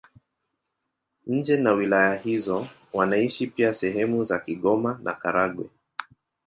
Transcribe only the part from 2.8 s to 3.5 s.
wanaishi